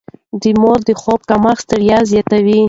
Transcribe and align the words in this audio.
د 0.41 0.43
مور 0.61 0.79
د 0.87 0.89
خوب 1.01 1.19
کمښت 1.29 1.63
ستړيا 1.65 1.97
زياتوي. 2.11 2.59